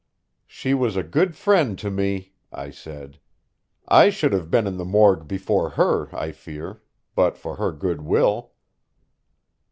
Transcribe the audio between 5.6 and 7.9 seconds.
her, I fear, but for her